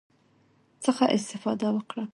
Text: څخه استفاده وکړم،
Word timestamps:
څخه 0.83 1.03
استفاده 1.17 1.67
وکړم، 1.75 2.07